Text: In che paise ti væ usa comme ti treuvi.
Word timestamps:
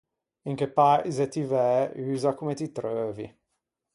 In 0.49 0.55
che 0.59 0.67
paise 0.77 1.23
ti 1.33 1.41
væ 1.51 1.69
usa 2.13 2.31
comme 2.37 2.53
ti 2.59 2.67
treuvi. 2.77 3.27